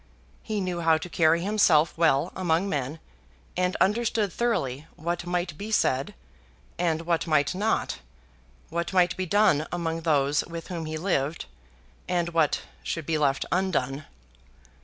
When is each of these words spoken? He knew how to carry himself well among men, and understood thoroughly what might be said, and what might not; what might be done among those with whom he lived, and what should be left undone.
He 0.41 0.61
knew 0.61 0.79
how 0.81 0.97
to 0.97 1.09
carry 1.09 1.41
himself 1.43 1.95
well 1.95 2.31
among 2.35 2.67
men, 2.67 2.99
and 3.55 3.75
understood 3.75 4.33
thoroughly 4.33 4.87
what 4.95 5.27
might 5.27 5.55
be 5.59 5.71
said, 5.71 6.15
and 6.79 7.03
what 7.03 7.27
might 7.27 7.53
not; 7.53 7.99
what 8.69 8.93
might 8.93 9.15
be 9.15 9.27
done 9.27 9.67
among 9.71 10.01
those 10.01 10.43
with 10.45 10.69
whom 10.69 10.85
he 10.87 10.97
lived, 10.97 11.45
and 12.07 12.29
what 12.29 12.61
should 12.81 13.05
be 13.05 13.19
left 13.19 13.45
undone. 13.51 14.05